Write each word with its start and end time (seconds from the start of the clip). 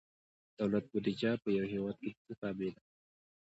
دولت 0.59 0.85
بودیجه 0.91 1.31
په 1.43 1.49
یو 1.57 1.65
هیواد 1.73 1.97
کې 2.01 2.09
د 2.13 2.17
څه 2.25 2.33
تابع 2.41 2.69
ده؟ 2.75 2.81